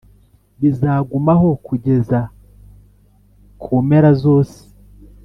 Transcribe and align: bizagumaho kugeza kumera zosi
bizagumaho 0.59 1.49
kugeza 1.67 2.19
kumera 3.61 4.09
zosi 4.21 4.61